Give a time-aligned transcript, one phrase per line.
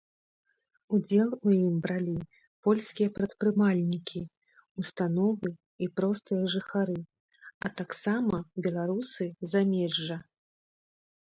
[0.97, 2.13] Удзел у ім бралі
[2.67, 4.21] польскія прадпрымальнікі,
[4.85, 5.51] установы
[5.87, 6.97] і простыя жыхары,
[7.69, 10.17] а таксама беларусы замежжа.